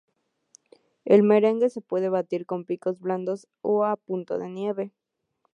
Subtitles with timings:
[1.05, 4.91] El merengue se puede batir con picos blandos o a punto de nieve.